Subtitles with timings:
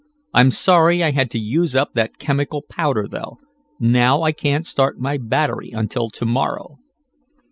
[0.33, 3.37] I'm sorry I had to use up that chemical powder, though.
[3.79, 6.79] Now I can't start my battery until to morrow."